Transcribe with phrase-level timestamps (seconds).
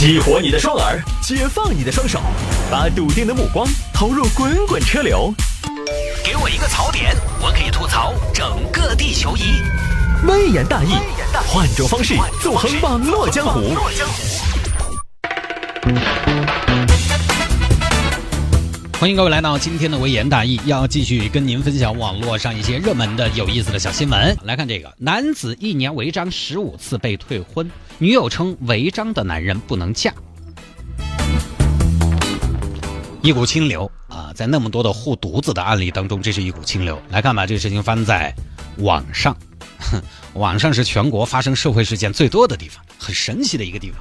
[0.00, 2.22] 激活你的双耳，解放你的双手，
[2.70, 5.30] 把笃定的目光投入滚滚车流。
[6.24, 9.42] 给我一个槽点，我可以吐槽整个地球仪。
[10.26, 10.94] 微言大义，
[11.46, 13.76] 换种方式纵横网络江湖。
[19.00, 24.36] 欢迎各位来到今天的微言大义，要继续跟您分享网络上一些热门的有意思的小新闻。
[24.44, 30.12] 来看这个，男子一年违章十五次被退婚，女友称违章的男人不能嫁。
[33.22, 37.00] 一股清流啊，在那么多的护犊子的案例当中，这是一股清流。
[37.08, 38.34] 来看吧，这个事情发生在
[38.80, 39.34] 网上，
[40.34, 43.98] 网上是全国发生社会事件最多的地方，很神奇的一个地方。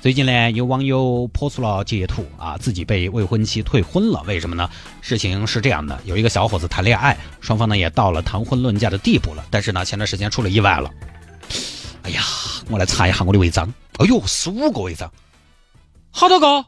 [0.00, 4.22] 最近呢，有网友抛出了截图啊，自己被未婚妻退婚了。
[4.28, 4.70] 为什么呢？
[5.00, 9.44] 事情是这样的，有一个小伙子谈恋爱，双方呢也到了谈婚论嫁的地步了。
[9.50, 10.88] 但是呢，前段时间出了意外了。
[12.04, 12.22] 哎呀，
[12.70, 13.74] 我来查一下我的违章。
[13.98, 15.12] 哎呦，十五个违章，
[16.12, 16.64] 好多个？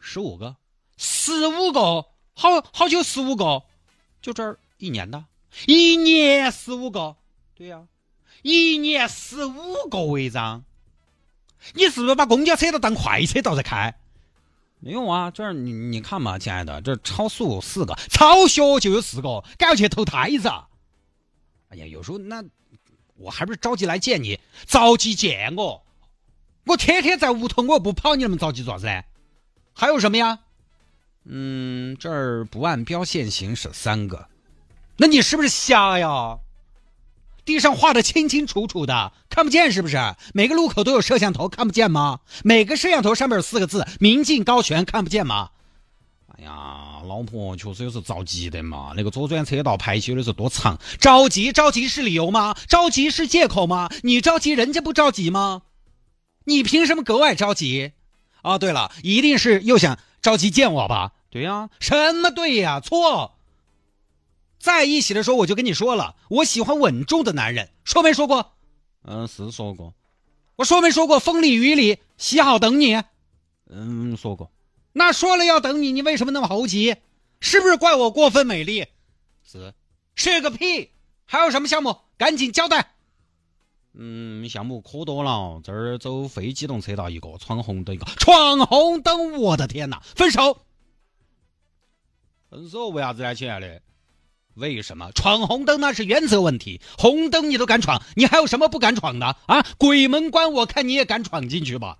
[0.00, 0.56] 十五个？
[0.96, 2.04] 十五个？
[2.34, 3.62] 好好久十五个？
[4.20, 5.24] 就这儿一年的？
[5.66, 7.14] 一年十五个？
[7.54, 7.82] 对呀，
[8.42, 10.64] 一年十五个违章。
[11.74, 13.94] 你是不是把公交车都当快车道在开？
[14.78, 20.48] 没有啊，这儿你你看嘛，亲爱的，这超速四个，超学就有四个，赶要去投胎子。
[21.68, 22.42] 哎呀，有时候那
[23.16, 25.84] 我还不是着急来见你，着急见我，
[26.64, 29.02] 我天天在屋头，我又不跑，你那么着急做啥子呢？
[29.74, 30.38] 还有什么呀？
[31.24, 34.28] 嗯，这儿不按标线行驶三个，
[34.96, 36.38] 那你是不是瞎呀？
[37.50, 39.98] 地上画的清清楚楚的，看不见是不是？
[40.32, 42.20] 每个路口都有摄像头，看不见吗？
[42.44, 45.50] 每个摄像头上面有四个字“明镜高悬”，看不见吗？
[46.28, 48.92] 哎呀，老婆确实有时着急的嘛。
[48.96, 52.54] 那个左转车道排休的时候多长，着急着急是理由吗？
[52.68, 53.90] 着急是借口吗？
[54.04, 55.62] 你着急，人家不着急吗？
[56.44, 57.90] 你凭什么格外着急？
[58.44, 61.10] 哦，对了，一定是又想着急见我吧？
[61.30, 62.78] 对呀，什么对呀？
[62.78, 63.34] 错。
[64.60, 68.52] 在一起的时候我就跟你说了，我喜欢稳重的男人，说没说过？
[69.02, 69.94] 嗯，是说过。
[70.56, 71.18] 我说没说过？
[71.18, 73.02] 风里雨里洗好等你。
[73.70, 74.52] 嗯，说过。
[74.92, 76.96] 那说了要等你，你为什么那么猴急？
[77.40, 78.86] 是不是怪我过分美丽？
[79.42, 79.72] 是。
[80.14, 80.90] 是个屁！
[81.24, 81.96] 还有什么项目？
[82.18, 82.92] 赶紧交代。
[83.94, 85.62] 嗯，项目可多了。
[85.64, 89.40] 这儿走非机动车道一个，闯红灯一个，闯红灯！
[89.40, 90.02] 我的天哪！
[90.14, 90.66] 分手。
[92.50, 93.80] 分手为啥子呢，亲爱的？
[94.60, 96.80] 为什么闯红灯那是原则问题？
[96.98, 99.64] 红灯你都敢闯，你还有什么不敢闯的啊？
[99.78, 101.96] 鬼门关我看你也敢闯进去吧？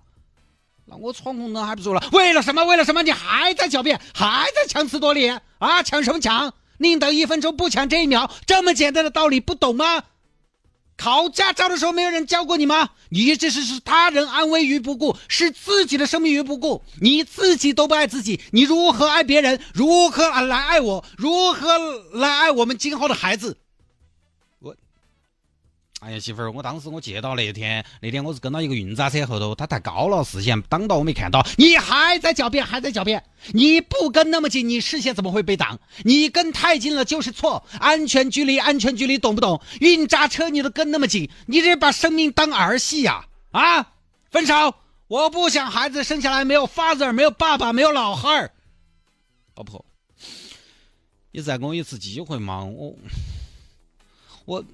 [0.85, 2.03] 那我闯红灯还不说了？
[2.11, 2.63] 为了什么？
[2.65, 3.01] 为了什么？
[3.01, 5.27] 你还在狡辩，还在强词夺理
[5.57, 5.83] 啊？
[5.83, 6.53] 抢什么抢？
[6.77, 10.03] 宁等一分钟不抢这一秒，这么简单的道理不懂吗？
[11.01, 12.91] 考驾照的时候没有人教过你吗？
[13.09, 19.59] 你这是是他人安危于不顾，是自己的生命于不顾，你自己都不爱自己，你如何爱别人？
[19.73, 21.03] 如何来爱我？
[21.17, 21.75] 如何
[22.13, 23.57] 来爱我们今后的孩子？
[26.01, 31.45] 哎呀，媳妇儿，我当时我接到那天，那天我是跟到一个运渣车后头，他太高了，视线挡到我没看到。
[31.57, 33.23] 你还在狡辩，还在狡辩？
[33.53, 35.79] 你不跟那么近，你视线怎么会被挡？
[36.03, 39.61] 你跟太近了就是错，安全距离，安全距离，懂不懂？
[39.79, 43.27] 运渣车你都跟那么近，你这把生命当儿戏呀？
[43.51, 43.93] 啊！
[44.31, 44.73] 分手！
[45.07, 48.51] 我不想孩子生下来没有 father，没有爸爸，没有老汉儿。
[49.55, 49.85] 老婆，
[51.31, 52.63] 你再给我一次机会嘛？
[52.65, 52.95] 我，
[54.45, 54.65] 我。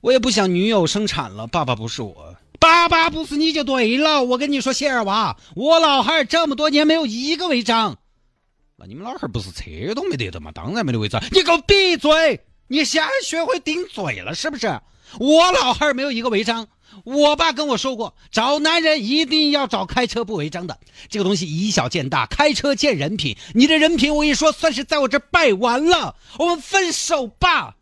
[0.00, 4.24] 我也不想女友生产了，爸爸不是我，爸爸不是你就对了。
[4.24, 7.98] 我跟你说，谢二娃，我老汉这么多年没有一个违章。
[8.76, 10.50] 那你们老汉不是车都没得的吗？
[10.54, 11.22] 当然没得违章。
[11.32, 12.40] 你给我闭嘴！
[12.68, 14.80] 你先学会顶嘴了是不是？
[15.18, 16.68] 我老汉没有一个违章。
[17.04, 20.78] 我爸跟我说过，找男人一定要找开车不违章的。
[21.10, 23.36] 这个东西以小见大，开车见人品。
[23.54, 26.16] 你的人品，我跟你说，算是在我这败完了。
[26.38, 27.76] 我们分手吧。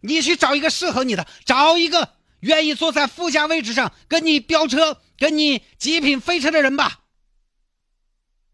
[0.00, 2.10] 你去找一个适合你的，找一个
[2.40, 7.00] 愿意坐在副驾位置上跟你飙车、跟你极品飞车的人吧，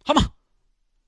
[0.04, 0.22] 好吗？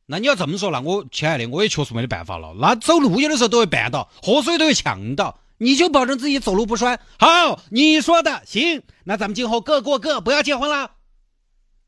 [0.08, 2.55] 那你要这么说，那我亲爱的，我也确实没得办法了。
[2.61, 7.00] 那走路有的时候都会绊倒，喝水都会呛到，你就保证自己走路不摔。
[7.19, 10.93] 好，你说的行，那咱们今后各过各，不要结婚了。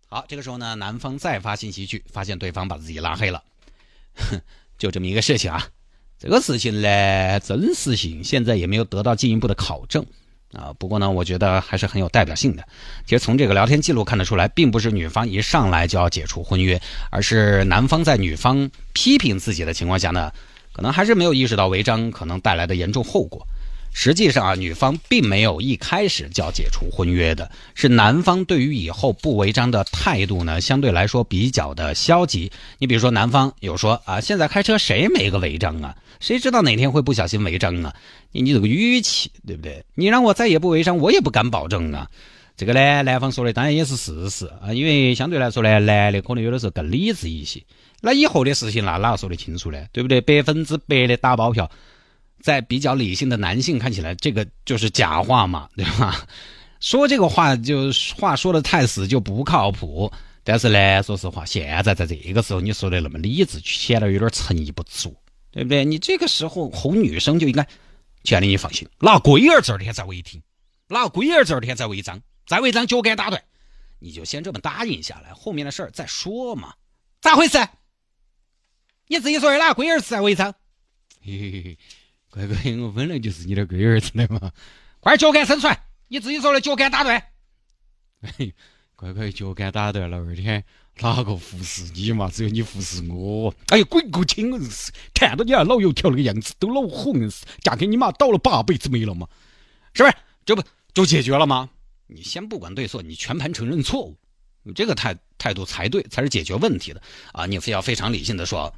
[0.08, 3.44] 好，这个时候呢，男方再发信息去，发现对方把自己拉黑了，
[4.17, 4.40] 哼，
[4.78, 5.69] 就这么一个事情啊。
[6.20, 10.05] 这个事情呢，真实性现在也没有得到进一步的考证
[10.53, 10.75] 啊。
[10.76, 12.65] 不过呢，我觉得还是很有代表性的。
[13.06, 16.81] 其实从这个聊天记录看得出来，并不是女方一上来就要解除婚约，
[17.11, 20.32] 而是男方在女方批评自己的情况下呢，
[20.73, 23.47] 可能还是没有意识到违章可能带来的严重后果。
[23.93, 32.52] 实际上啊，女方并没有一开始就要解除婚约的，是男方对于以后不违章的态度呢，相对来说比较的消极。
[32.79, 35.96] 你比如说，男方有说啊，现在开车谁没个违章啊？
[36.20, 37.94] 谁知道哪天会不小心违章啊？
[38.31, 39.85] 你你这个语气对不对？
[39.94, 42.08] 你让我再也不违章，我也不敢保证啊。
[42.56, 47.62] 这个呢，男方说的当然也是事实啊，因为相对来说呢，男的可能有的时候更理智一些。
[48.00, 49.79] 那以后的事情，那哪个说得清楚呢？
[49.93, 50.20] 对不对？
[50.20, 51.69] 百分之百的打包票。
[52.49, 56.27] 在比较理性的男性看起来，这个就是假话嘛， 对吧？
[56.81, 60.11] 说这个话就话说的太死就不靠谱。
[60.43, 65.15] 但是呢，说实话，现在在这个时候你说的那么理智，显得有点诚意不足，
[65.50, 65.85] 对不对？
[65.85, 67.67] 你这个时候哄女生就应该，
[68.25, 70.41] 亲爱的你放心，拿龟儿字儿天在违停，
[70.87, 73.43] 拿龟儿字儿天在违章，再违章脚杆打断，
[73.99, 76.73] 你就先这么答应下来，后面的事儿再说嘛。
[77.21, 77.59] 咋回事？
[79.09, 80.55] 你自己说的哪龟儿字在违章？
[81.21, 81.79] 嘿嘿嘿。
[82.30, 84.52] 乖乖，我本来就是你的龟儿子的嘛！
[85.00, 85.84] 快脚杆伸出来！
[86.08, 87.22] 你自己说的脚杆打断。
[88.94, 90.62] 乖乖，脚杆打断了，二天
[91.00, 92.28] 哪个服侍你嘛？
[92.30, 93.54] 只有你服侍我。
[93.69, 94.50] 哎呀，鬼个亲！
[95.14, 97.46] 看到你那老油条那个样子，都老火硬是。
[97.62, 99.26] 嫁给你妈倒了八辈子霉了嘛？
[99.94, 100.14] 是不是？
[100.44, 101.70] 这不就解决了吗？
[102.08, 104.16] 你先不管对错，你全盘承认错误，
[104.64, 107.00] 你这个态态度才对，才是解决问题的
[107.32, 107.46] 啊！
[107.46, 108.75] 你非要非常理性的说，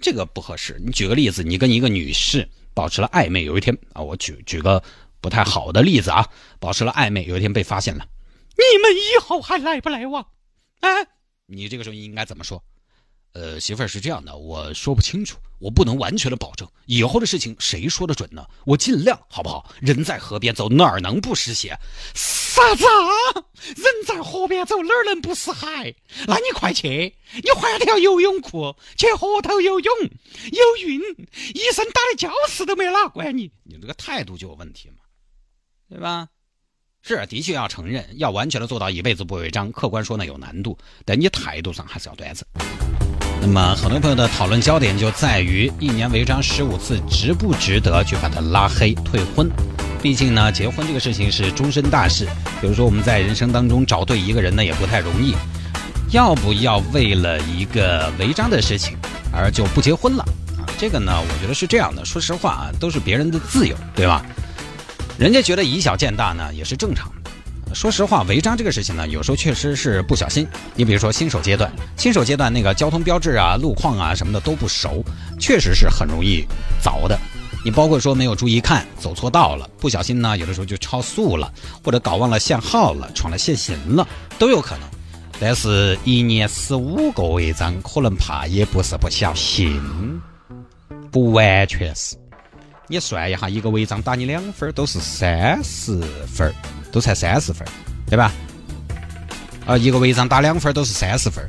[0.00, 0.80] 这个不合适。
[0.84, 2.48] 你举个例子，你跟一个女士。
[2.74, 4.82] 保持了暧昧，有一天啊，我举举个
[5.20, 6.28] 不太好的例子啊，
[6.58, 8.06] 保持了暧昧，有一天被发现了，
[8.56, 10.26] 你们以后还来不来往？
[10.80, 10.88] 哎，
[11.46, 12.62] 你这个时候应该怎么说？
[13.32, 16.68] 呃，媳妇是这样的，我说不清楚，我不能完全的保证。
[16.86, 18.44] 以后的事情谁说的准呢？
[18.66, 19.72] 我尽量，好不好？
[19.80, 21.78] 人在河边走，哪儿能不湿鞋？
[22.14, 22.84] 傻子？
[22.84, 23.44] 啊？
[23.76, 25.94] 人在河边走，哪儿能不湿鞋？
[26.26, 29.94] 那你快去，你换条游泳裤，去河头游泳，
[30.50, 31.00] 游泳，
[31.54, 34.96] 医生打的胶匙都没哪管你，你这个态度就有问题嘛，
[35.88, 36.28] 对吧？
[37.02, 42.44] 是，的确要承认，要完全的做到一辈子不违章，客观说呢有难度，但你态度上还是要端正。
[43.42, 49.50] 那么，很多朋友的讨论焦点就在于一年违章十五次，值不值得去把他拉黑退婚？
[50.02, 52.26] 毕竟呢，结婚这个事情是终身大事。
[52.60, 55.34] 比如说，我们在人生当中找对一个人呢，也不太容易。
[56.12, 58.96] 要不要为了一个违章的事情
[59.32, 60.22] 而就不结婚了
[60.58, 60.66] 啊？
[60.78, 62.04] 这个呢，我觉得是这样的。
[62.04, 64.24] 说实话啊，都是别人的自由，对吧？
[65.18, 67.19] 人家觉得以小见大呢，也是正常的。
[67.72, 70.46] 说实话，违章这个事情呢，有时候确实是不小心。
[70.74, 75.04] 你比如说新手阶段，新手阶段那个交通标志啊、路况啊什么的都不熟，
[75.38, 76.44] 确实是很容易
[76.82, 77.18] 凿的。
[77.64, 81.52] 你包括说没有注意看，走错道了，不小心呢，有的时候就超速了，
[81.84, 84.06] 或者搞忘了限号了，闯了限行了，
[84.38, 84.88] 都有可能。
[85.38, 89.80] 但是，一年十五个违章，可能怕也不是不小心，
[91.10, 92.19] 不完全是。
[92.90, 96.52] 你算一下，一个违章打你两分，都是三十分。
[96.92, 97.64] 都才三十分，
[98.08, 98.32] 对吧？
[99.64, 101.48] 啊，一个违章打两分都是三十分，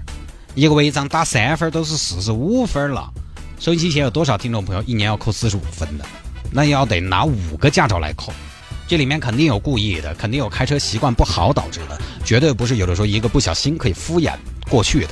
[0.53, 3.11] 一个违章打三分都是四十五分了。
[3.57, 6.05] 手机前有多少听众朋友一年要扣四十五分的？
[6.51, 8.31] 那要得拿五个驾照来扣，
[8.87, 14.33] 这里面肯定有故意的，肯定有开车习惯不好导致的，绝对不是有的时候一个不小心可以敷衍
[14.69, 15.09] 过去的。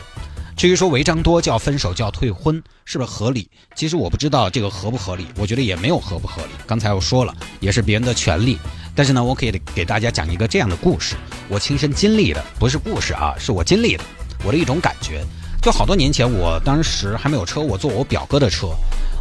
[0.60, 3.50] 至于说违章多就要分手就要退婚，是不是合理？
[3.76, 6.50] 其实我不知道这个合不合理，我觉得也没有合不合理。
[6.68, 8.58] 刚才我说了，也是别人的权利。
[8.94, 11.16] 但是呢，我可以给大家讲一个这样的故事，
[11.48, 14.04] 我亲身经历的，不是故事啊，是我经历的，
[14.44, 15.24] 我的一种感觉。
[15.62, 18.68] 就好多年前，我当时还没有车，我坐我表哥的车，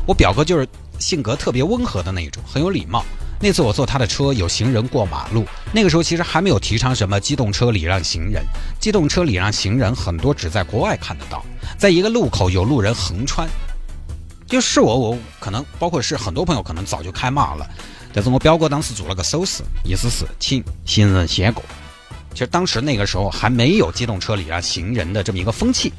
[0.08, 0.66] 我表哥就是
[0.98, 3.04] 性格特别温和的那种，很有礼貌。
[3.40, 8.44] 那次我坐他的车，有行人过马路，那个时候其实还没有提倡什么机动车礼让行人，
[8.80, 11.44] 机动车礼让行人很多只在国外看得到，
[11.78, 13.48] 在一个路口有路人横穿，
[14.46, 17.64] 就是我，我可能包括是很多朋友可能早就开骂了。
[18.12, 21.62] 但是我表哥当时做了个手势，意思是请行人先过。
[22.32, 25.92] 其实当时那个时候还没有机动车礼让行人的这么一个风气，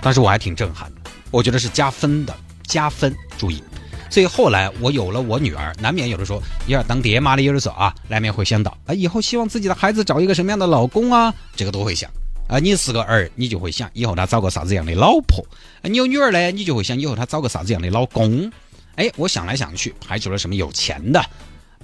[0.00, 2.36] 当时我还挺震撼的，我觉得是加分的，
[2.68, 3.12] 加分。
[3.36, 3.62] 注意，
[4.10, 12.10] 所以后来我有了我女儿，难免有的时候，一儿当爹妈的有的时候啊，难免会想到啊，以后希望自己的孩子找一个什么样的老公啊，这个都会想
[12.48, 12.58] 啊。
[12.58, 15.44] 你是个儿，你就会想以后他找个啥子样的老婆；
[15.82, 18.50] 你有女儿呢，你就会想以后他找个啥子样的老公。
[18.96, 21.24] 哎，我想来想去，排除了什么有钱的，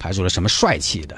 [0.01, 1.17] 排除了什么帅气的，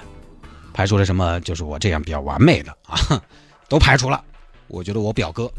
[0.74, 3.22] 排除了什么就是我这样比较完美的啊，
[3.68, 4.22] 都排除了。
[4.68, 5.50] 我觉得我表哥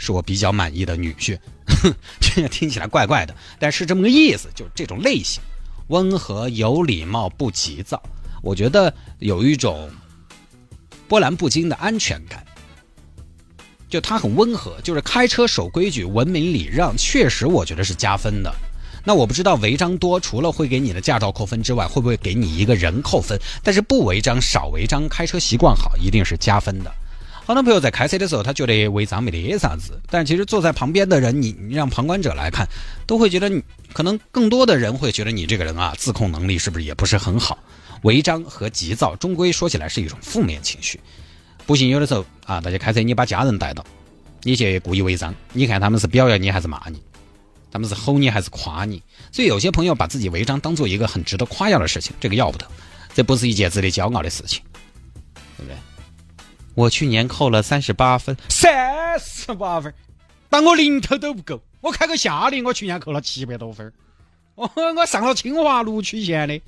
[0.00, 1.38] 是我比较满意的女婿，
[2.18, 5.42] 这个听起来怪怪的，但是这么个意思，就是这种类型，
[5.88, 8.02] 温和、有礼貌、不急躁，
[8.42, 9.90] 我觉得有一种
[11.06, 12.42] 波澜不惊的安全感。
[13.90, 18.50] 就他很温和，就是开车守规矩、文明礼让，确实我觉得是加分的。
[19.04, 23.38] 那我不知道违章多，除了会给你的驾照扣分之外，会不会给你一个人扣分？
[23.62, 26.94] 但是不违章、少违章，开车习惯好，一定是加分的。
[27.46, 32.66] 很多朋友在开车的时候，他觉得违章没得啥子，但其实坐在旁边的人，你你让旁观者来看，
[33.06, 37.58] 都会觉得你可能更多的人会觉得你这个人啊，自控能力是不是也不是很好？
[38.02, 41.00] 违章和急躁，终归说起来是一种负面情绪。
[41.66, 43.84] 不信有的时候啊，大家开车你把家人带到，
[44.42, 47.02] 你去故意违章，你看他们是表扬你还是骂你？
[47.72, 49.02] 他们是吼你还是夸你？
[49.30, 52.66] 所以有些朋友把自己违章当做一个很值得夸耀的事情，这个要不得，
[53.14, 54.62] 这不是一件值得骄傲的事情，
[55.56, 55.76] 对不对？
[56.80, 59.92] 我去年扣了三十八分，三十八分，
[60.48, 61.60] 但我零头都不够。
[61.82, 63.92] 我开个夏利，我去年扣了七百多分。
[64.54, 66.58] 我我上了清华录取线的。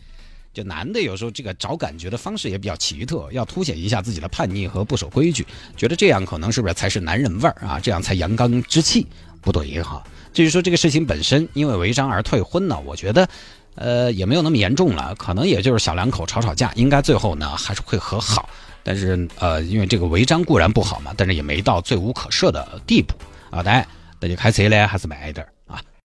[0.53, 5.47] 就男的有时候这个找感觉的方式也比较奇特，要凸显一下自己的叛逆和不守规矩，
[5.79, 7.81] 觉得这样可能是不是才是男人味儿啊？
[7.81, 9.07] 这样才阳刚之气？
[9.41, 10.05] 不对哈。
[10.35, 13.27] 至于说这个事情本身因为违章而退婚呢，我觉得，
[13.77, 18.47] 呃，也没有那么严重了，可能也就是小两口吵吵架，应该最后呢还是会和好。
[18.83, 23.15] 但是呃，因为这个违章固然不好嘛，但是也没到罪无可赦的地步
[23.51, 23.63] 啊。
[23.63, 23.87] 当然，
[24.21, 25.47] 那就开车呢还是慢一点。